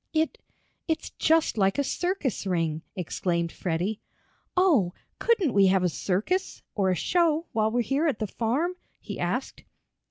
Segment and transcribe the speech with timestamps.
[0.15, 0.39] "It
[0.87, 4.01] it's just like a circus ring!" exclaimed Freddie.
[4.57, 8.77] "Oh, couldn't we have a circus, or a show, while we're here at the farm?"
[8.99, 9.63] he asked.